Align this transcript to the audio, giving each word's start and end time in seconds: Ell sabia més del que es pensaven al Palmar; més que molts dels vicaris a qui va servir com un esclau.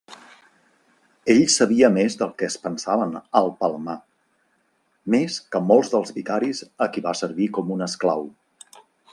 Ell 1.33 1.41
sabia 1.55 1.89
més 1.97 2.15
del 2.21 2.31
que 2.39 2.47
es 2.53 2.57
pensaven 2.63 3.13
al 3.41 3.51
Palmar; 3.61 3.97
més 5.17 5.39
que 5.53 5.63
molts 5.73 5.95
dels 5.95 6.17
vicaris 6.19 6.65
a 6.87 6.93
qui 6.97 7.05
va 7.11 7.17
servir 7.21 7.53
com 7.61 7.71
un 7.77 7.87
esclau. 7.93 8.27